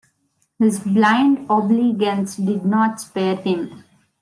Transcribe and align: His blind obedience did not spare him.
His 0.57 0.79
blind 0.79 1.45
obedience 1.47 2.35
did 2.37 2.65
not 2.65 2.99
spare 2.99 3.35
him. 3.35 3.83